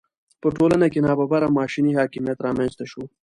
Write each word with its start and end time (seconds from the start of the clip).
په 0.41 0.47
ټولنه 0.57 0.87
کې 0.93 0.99
ناببره 1.05 1.47
ماشیني 1.59 1.91
حاکمیت 1.99 2.37
رامېنځته 2.45 2.85
شو. 2.91 3.03